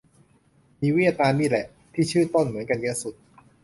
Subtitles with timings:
[0.81, 3.15] มีเวียดนามนี่แหละ ที่ชื่อต้นเหมือนกันเยอะสุด